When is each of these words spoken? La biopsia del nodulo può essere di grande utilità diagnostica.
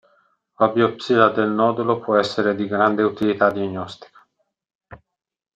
La 0.61 0.67
biopsia 0.69 1.27
del 1.29 1.51
nodulo 1.51 1.99
può 1.99 2.17
essere 2.17 2.55
di 2.55 2.65
grande 2.65 3.03
utilità 3.03 3.51
diagnostica. 3.51 4.19